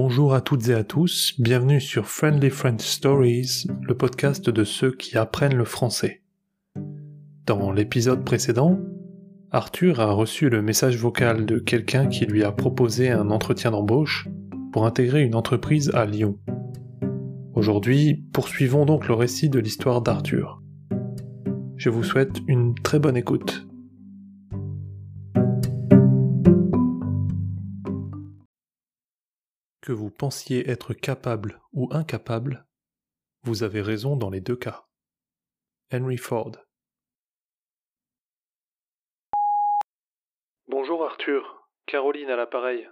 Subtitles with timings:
[0.00, 4.92] Bonjour à toutes et à tous, bienvenue sur Friendly French Stories, le podcast de ceux
[4.92, 6.22] qui apprennent le français.
[7.46, 8.78] Dans l'épisode précédent,
[9.50, 14.28] Arthur a reçu le message vocal de quelqu'un qui lui a proposé un entretien d'embauche
[14.72, 16.38] pour intégrer une entreprise à Lyon.
[17.54, 20.62] Aujourd'hui, poursuivons donc le récit de l'histoire d'Arthur.
[21.76, 23.67] Je vous souhaite une très bonne écoute.
[29.88, 32.66] Que vous pensiez être capable ou incapable,
[33.44, 34.84] vous avez raison dans les deux cas.
[35.90, 36.52] Henry Ford.
[40.66, 42.86] Bonjour Arthur, Caroline à l'appareil.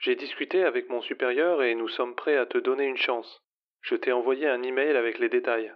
[0.00, 3.44] J'ai discuté avec mon supérieur et nous sommes prêts à te donner une chance.
[3.82, 5.72] Je t'ai envoyé un email avec les détails.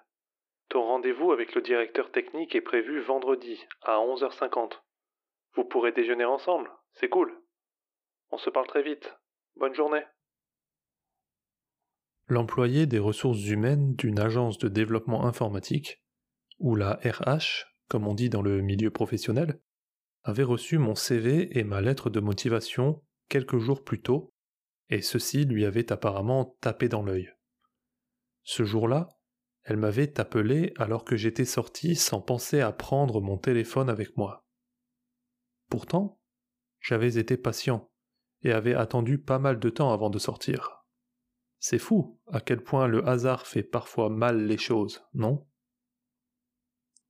[0.71, 4.73] Ton rendez-vous avec le directeur technique est prévu vendredi à 11h50.
[5.55, 7.33] Vous pourrez déjeuner ensemble, c'est cool.
[8.33, 9.15] On se parle très vite.
[9.55, 10.03] Bonne journée.
[12.27, 16.03] L'employé des ressources humaines d'une agence de développement informatique,
[16.59, 19.61] ou la RH, comme on dit dans le milieu professionnel,
[20.23, 24.33] avait reçu mon CV et ma lettre de motivation quelques jours plus tôt,
[24.89, 27.31] et ceci lui avait apparemment tapé dans l'œil.
[28.43, 29.09] Ce jour-là,
[29.65, 34.47] elle m'avait appelé alors que j'étais sorti sans penser à prendre mon téléphone avec moi.
[35.71, 36.21] Pourtant,
[36.81, 37.91] j'avais été patient
[38.43, 40.84] et avais attendu pas mal de temps avant de sortir.
[41.67, 45.49] C'est fou à quel point le hasard fait parfois mal les choses, non?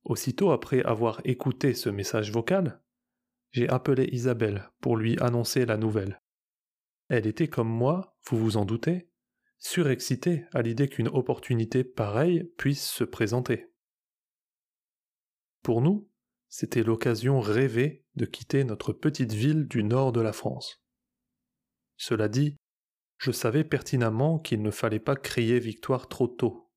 [0.05, 2.81] Aussitôt après avoir écouté ce message vocal,
[3.51, 6.21] j'ai appelé Isabelle pour lui annoncer la nouvelle.
[7.09, 9.09] Elle était comme moi, vous vous en doutez,
[9.57, 13.73] surexcitée à l'idée qu'une opportunité pareille puisse se présenter.
[15.63, 16.09] Pour nous,
[16.47, 20.81] c'était l'occasion rêvée de quitter notre petite ville du nord de la France.
[21.97, 22.55] Cela dit,
[23.17, 26.69] je savais pertinemment qu'il ne fallait pas crier victoire trop tôt.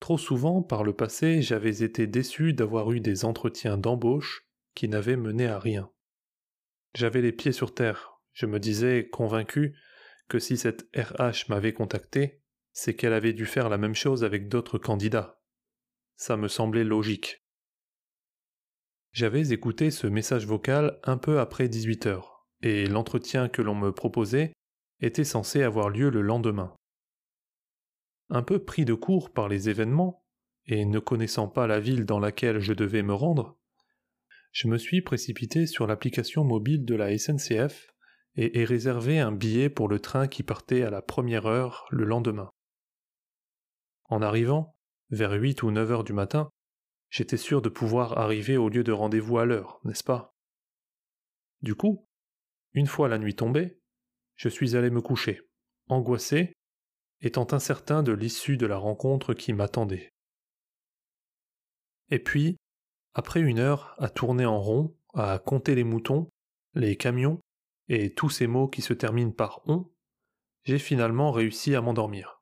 [0.00, 5.16] Trop souvent, par le passé, j'avais été déçu d'avoir eu des entretiens d'embauche qui n'avaient
[5.16, 5.90] mené à rien.
[6.94, 9.76] J'avais les pieds sur terre, je me disais convaincu
[10.28, 12.42] que si cette RH m'avait contacté,
[12.72, 15.42] c'est qu'elle avait dû faire la même chose avec d'autres candidats.
[16.16, 17.44] Ça me semblait logique.
[19.12, 23.90] J'avais écouté ce message vocal un peu après 18 heures, et l'entretien que l'on me
[23.90, 24.52] proposait
[25.00, 26.74] était censé avoir lieu le lendemain.
[28.30, 30.24] Un peu pris de court par les événements,
[30.66, 33.58] et ne connaissant pas la ville dans laquelle je devais me rendre,
[34.52, 37.92] je me suis précipité sur l'application mobile de la SNCF
[38.36, 42.04] et ai réservé un billet pour le train qui partait à la première heure le
[42.04, 42.50] lendemain.
[44.04, 44.76] En arrivant,
[45.10, 46.50] vers huit ou neuf heures du matin,
[47.10, 50.34] j'étais sûr de pouvoir arriver au lieu de rendez-vous à l'heure, n'est-ce pas?
[51.62, 52.06] Du coup,
[52.72, 53.80] une fois la nuit tombée,
[54.38, 55.42] je suis allé me coucher,
[55.88, 56.54] angoissé,
[57.20, 60.14] étant incertain de l'issue de la rencontre qui m'attendait.
[62.10, 62.56] Et puis,
[63.14, 66.30] après une heure à tourner en rond, à compter les moutons,
[66.74, 67.40] les camions,
[67.88, 69.90] et tous ces mots qui se terminent par on,
[70.64, 72.40] j'ai finalement réussi à m'endormir.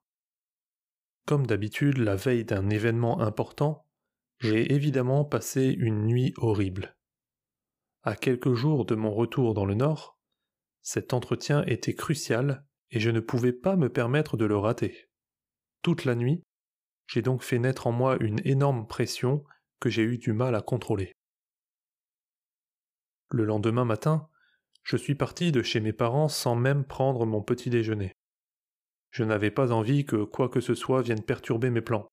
[1.27, 3.87] Comme d'habitude la veille d'un événement important,
[4.39, 6.95] j'ai évidemment passé une nuit horrible.
[8.03, 10.16] À quelques jours de mon retour dans le Nord,
[10.87, 15.09] cet entretien était crucial et je ne pouvais pas me permettre de le rater.
[15.83, 16.45] Toute la nuit,
[17.09, 19.43] j'ai donc fait naître en moi une énorme pression
[19.81, 21.11] que j'ai eu du mal à contrôler.
[23.33, 24.29] Le lendemain matin,
[24.85, 28.13] je suis parti de chez mes parents sans même prendre mon petit déjeuner.
[29.11, 32.07] Je n'avais pas envie que quoi que ce soit vienne perturber mes plans.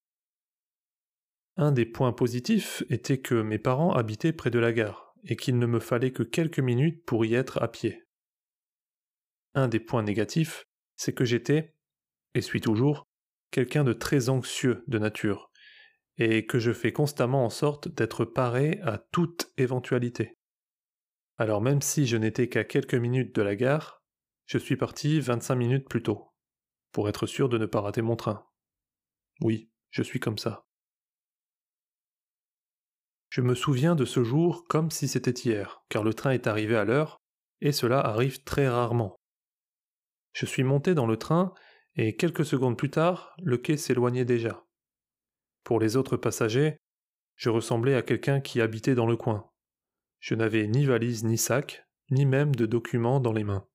[1.58, 5.60] Un des points positifs était que mes parents habitaient près de la gare, et qu'il
[5.60, 8.03] ne me fallait que quelques minutes pour y être à pied.
[9.56, 10.66] Un des points négatifs,
[10.96, 11.76] c'est que j'étais,
[12.34, 13.08] et suis toujours,
[13.52, 15.52] quelqu'un de très anxieux de nature,
[16.18, 20.38] et que je fais constamment en sorte d'être paré à toute éventualité.
[21.38, 24.02] Alors même si je n'étais qu'à quelques minutes de la gare,
[24.46, 26.32] je suis parti 25 minutes plus tôt,
[26.92, 28.46] pour être sûr de ne pas rater mon train.
[29.42, 30.66] Oui, je suis comme ça.
[33.30, 36.76] Je me souviens de ce jour comme si c'était hier, car le train est arrivé
[36.76, 37.18] à l'heure,
[37.62, 39.16] et cela arrive très rarement.
[40.34, 41.54] Je suis monté dans le train
[41.96, 44.66] et quelques secondes plus tard, le quai s'éloignait déjà.
[45.64, 46.78] Pour les autres passagers,
[47.36, 49.50] je ressemblais à quelqu'un qui habitait dans le coin.
[50.20, 53.68] Je n'avais ni valise ni sac, ni même de documents dans les mains.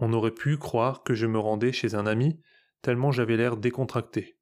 [0.00, 2.40] On aurait pu croire que je me rendais chez un ami,
[2.82, 4.36] tellement j'avais l'air décontracté.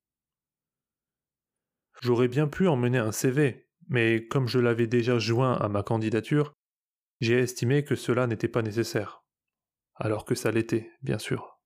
[2.00, 6.54] J'aurais bien pu emmener un CV, mais comme je l'avais déjà joint à ma candidature,
[7.20, 9.22] j'ai estimé que cela n'était pas nécessaire
[10.00, 11.60] alors que ça l'était, bien sûr.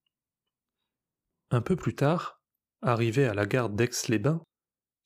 [1.51, 2.43] Un peu plus tard,
[2.83, 4.43] arrivé à la gare d'Aix-les-Bains,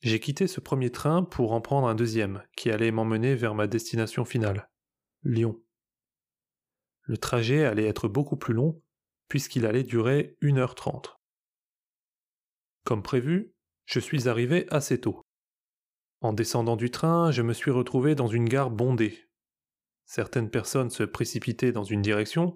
[0.01, 3.67] j'ai quitté ce premier train pour en prendre un deuxième qui allait m'emmener vers ma
[3.67, 4.69] destination finale,
[5.23, 5.61] Lyon.
[7.03, 8.81] Le trajet allait être beaucoup plus long
[9.27, 11.15] puisqu'il allait durer 1h30.
[12.83, 13.53] Comme prévu,
[13.85, 15.21] je suis arrivé assez tôt.
[16.21, 19.29] En descendant du train, je me suis retrouvé dans une gare bondée.
[20.05, 22.55] Certaines personnes se précipitaient dans une direction,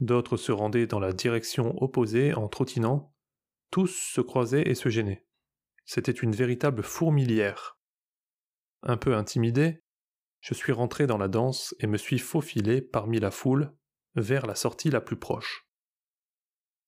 [0.00, 3.14] d'autres se rendaient dans la direction opposée en trottinant,
[3.70, 5.26] tous se croisaient et se gênaient.
[5.84, 7.78] C'était une véritable fourmilière.
[8.82, 9.82] Un peu intimidé,
[10.40, 13.74] je suis rentré dans la danse et me suis faufilé parmi la foule
[14.14, 15.68] vers la sortie la plus proche.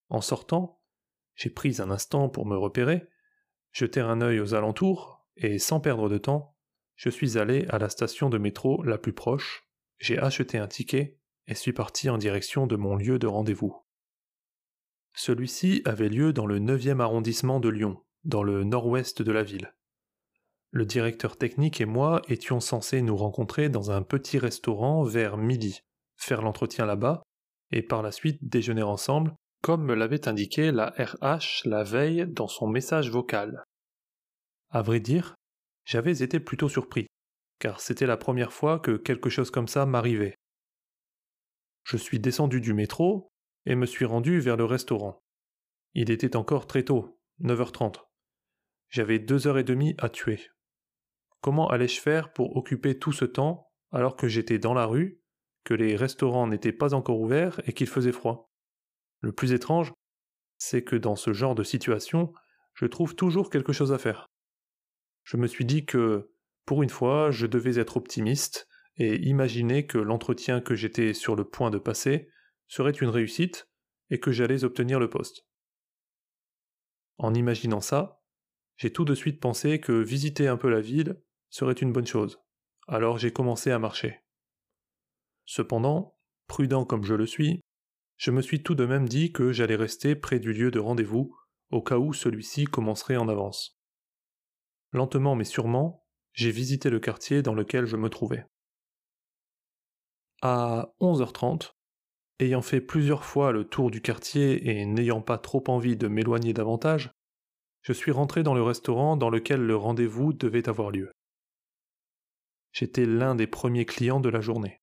[0.09, 0.81] En sortant,
[1.35, 3.07] j'ai pris un instant pour me repérer,
[3.71, 6.55] jeter un œil aux alentours, et sans perdre de temps,
[6.95, 9.67] je suis allé à la station de métro la plus proche,
[9.97, 11.17] j'ai acheté un ticket
[11.47, 13.75] et suis parti en direction de mon lieu de rendez-vous.
[15.15, 19.73] Celui-ci avait lieu dans le 9e arrondissement de Lyon, dans le nord-ouest de la ville.
[20.71, 25.81] Le directeur technique et moi étions censés nous rencontrer dans un petit restaurant vers midi,
[26.17, 27.21] faire l'entretien là-bas,
[27.71, 32.47] et par la suite déjeuner ensemble, comme me l'avait indiqué la RH la veille dans
[32.47, 33.63] son message vocal.
[34.71, 35.35] À vrai dire,
[35.85, 37.05] j'avais été plutôt surpris,
[37.59, 40.35] car c'était la première fois que quelque chose comme ça m'arrivait.
[41.83, 43.31] Je suis descendu du métro
[43.65, 45.23] et me suis rendu vers le restaurant.
[45.93, 47.97] Il était encore très tôt, 9h30.
[48.89, 50.39] J'avais deux heures et demie à tuer.
[51.41, 55.21] Comment allais-je faire pour occuper tout ce temps alors que j'étais dans la rue,
[55.63, 58.49] que les restaurants n'étaient pas encore ouverts et qu'il faisait froid?
[59.19, 59.93] Le plus étrange,
[60.57, 62.33] c'est que dans ce genre de situation,
[62.73, 64.27] je trouve toujours quelque chose à faire.
[65.23, 66.31] Je me suis dit que,
[66.65, 68.67] pour une fois, je devais être optimiste
[68.97, 72.29] et imaginer que l'entretien que j'étais sur le point de passer
[72.67, 73.69] serait une réussite
[74.09, 75.47] et que j'allais obtenir le poste.
[77.17, 78.21] En imaginant ça,
[78.77, 82.41] j'ai tout de suite pensé que visiter un peu la ville serait une bonne chose.
[82.87, 84.21] Alors j'ai commencé à marcher.
[85.45, 86.17] Cependant,
[86.47, 87.61] prudent comme je le suis,
[88.17, 91.35] je me suis tout de même dit que j'allais rester près du lieu de rendez-vous
[91.71, 93.79] au cas où celui-ci commencerait en avance.
[94.91, 98.45] Lentement mais sûrement, j'ai visité le quartier dans lequel je me trouvais.
[100.45, 101.71] À 11h30,
[102.39, 106.51] ayant fait plusieurs fois le tour du quartier et n'ayant pas trop envie de m'éloigner
[106.51, 107.13] davantage,
[107.81, 111.13] je suis rentré dans le restaurant dans lequel le rendez-vous devait avoir lieu.
[112.73, 114.81] J'étais l'un des premiers clients de la journée.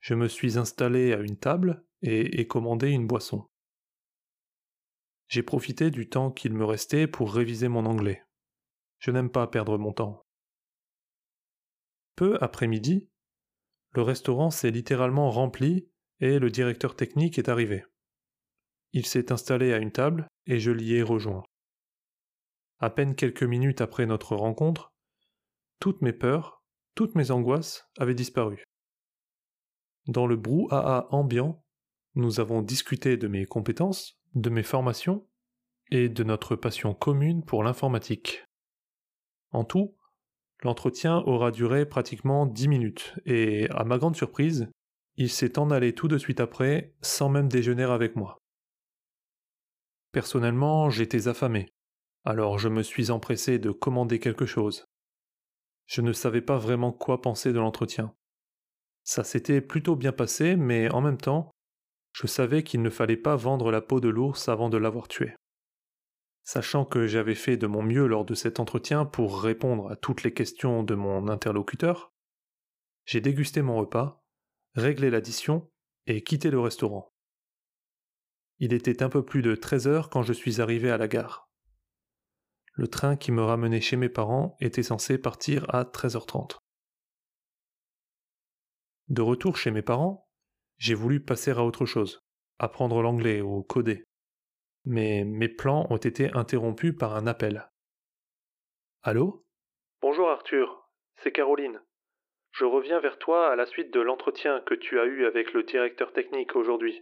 [0.00, 3.46] Je me suis installé à une table et ai commandé une boisson.
[5.28, 8.22] J'ai profité du temps qu'il me restait pour réviser mon anglais.
[8.98, 10.26] Je n'aime pas perdre mon temps.
[12.14, 13.08] Peu après midi,
[13.92, 15.88] le restaurant s'est littéralement rempli
[16.20, 17.84] et le directeur technique est arrivé.
[18.92, 21.42] Il s'est installé à une table et je l'y ai rejoint.
[22.78, 24.92] À peine quelques minutes après notre rencontre,
[25.78, 26.62] toutes mes peurs,
[26.94, 28.64] toutes mes angoisses avaient disparu.
[30.06, 31.64] Dans le brouhaha ambiant,
[32.14, 35.26] nous avons discuté de mes compétences, de mes formations
[35.90, 38.44] et de notre passion commune pour l'informatique.
[39.50, 39.96] En tout,
[40.62, 44.70] l'entretien aura duré pratiquement dix minutes, et à ma grande surprise,
[45.16, 48.38] il s'est en allé tout de suite après, sans même déjeuner avec moi.
[50.12, 51.68] Personnellement, j'étais affamé,
[52.24, 54.84] alors je me suis empressé de commander quelque chose.
[55.86, 58.14] Je ne savais pas vraiment quoi penser de l'entretien.
[59.04, 61.50] Ça s'était plutôt bien passé, mais en même temps,
[62.12, 65.34] je savais qu'il ne fallait pas vendre la peau de l'ours avant de l'avoir tué.
[66.44, 70.24] Sachant que j'avais fait de mon mieux lors de cet entretien pour répondre à toutes
[70.24, 72.12] les questions de mon interlocuteur,
[73.04, 74.24] j'ai dégusté mon repas,
[74.74, 75.70] réglé l'addition
[76.06, 77.12] et quitté le restaurant.
[78.58, 81.48] Il était un peu plus de 13 heures quand je suis arrivé à la gare.
[82.74, 86.58] Le train qui me ramenait chez mes parents était censé partir à 13h30.
[89.08, 90.28] De retour chez mes parents,
[90.78, 92.20] j'ai voulu passer à autre chose,
[92.58, 94.04] apprendre l'anglais ou coder.
[94.84, 97.68] Mais mes plans ont été interrompus par un appel.
[99.02, 99.44] Allô?
[100.00, 100.88] Bonjour Arthur,
[101.22, 101.80] c'est Caroline.
[102.52, 105.62] Je reviens vers toi à la suite de l'entretien que tu as eu avec le
[105.62, 107.00] directeur technique aujourd'hui.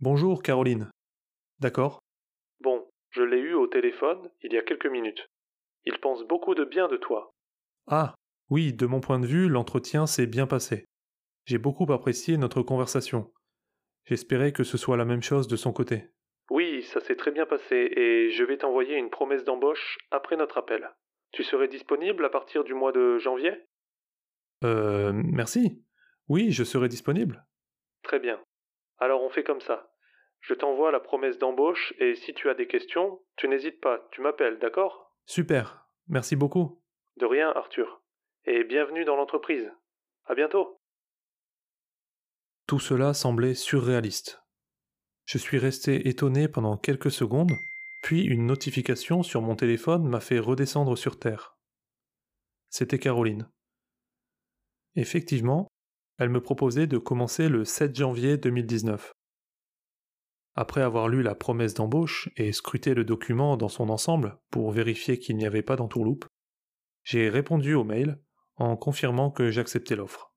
[0.00, 0.90] Bonjour Caroline.
[1.58, 1.98] D'accord?
[2.60, 5.28] Bon, je l'ai eu au téléphone il y a quelques minutes.
[5.84, 7.34] Il pense beaucoup de bien de toi.
[7.86, 8.14] Ah,
[8.50, 10.84] oui, de mon point de vue, l'entretien s'est bien passé.
[11.44, 13.32] J'ai beaucoup apprécié notre conversation.
[14.04, 16.10] J'espérais que ce soit la même chose de son côté.
[16.92, 20.90] Ça s'est très bien passé et je vais t'envoyer une promesse d'embauche après notre appel.
[21.32, 23.52] Tu serais disponible à partir du mois de janvier?
[24.64, 25.82] Euh, merci.
[26.28, 27.44] Oui, je serai disponible.
[28.02, 28.40] Très bien.
[28.98, 29.90] Alors on fait comme ça.
[30.40, 34.20] Je t'envoie la promesse d'embauche et si tu as des questions, tu n'hésites pas, tu
[34.20, 35.12] m'appelles, d'accord?
[35.26, 36.80] Super, merci beaucoup.
[37.16, 38.02] De rien, Arthur.
[38.44, 39.70] Et bienvenue dans l'entreprise.
[40.26, 40.78] À bientôt.
[42.66, 44.45] Tout cela semblait surréaliste.
[45.26, 47.52] Je suis resté étonné pendant quelques secondes,
[48.02, 51.58] puis une notification sur mon téléphone m'a fait redescendre sur Terre.
[52.70, 53.50] C'était Caroline.
[54.94, 55.66] Effectivement,
[56.18, 59.12] elle me proposait de commencer le 7 janvier 2019.
[60.54, 65.18] Après avoir lu la promesse d'embauche et scruté le document dans son ensemble pour vérifier
[65.18, 66.24] qu'il n'y avait pas d'entourloupe,
[67.02, 68.20] j'ai répondu au mail
[68.54, 70.32] en confirmant que j'acceptais l'offre.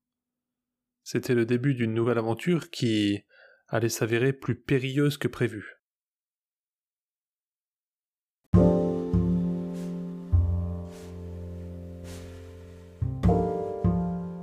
[1.04, 3.22] C'était le début d'une nouvelle aventure qui
[3.70, 5.80] allait s'avérer plus périlleuse que prévu.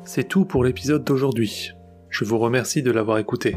[0.05, 1.71] C'est tout pour l'épisode d'aujourd'hui.
[2.09, 3.55] Je vous remercie de l'avoir écouté.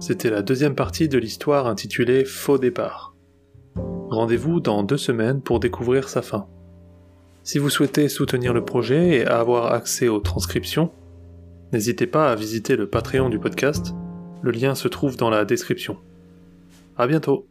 [0.00, 3.14] C'était la deuxième partie de l'histoire intitulée Faux départ.
[4.08, 6.48] Rendez-vous dans deux semaines pour découvrir sa fin.
[7.44, 10.90] Si vous souhaitez soutenir le projet et avoir accès aux transcriptions,
[11.72, 13.94] n'hésitez pas à visiter le Patreon du podcast,
[14.42, 15.98] le lien se trouve dans la description.
[16.96, 17.46] À bientôt!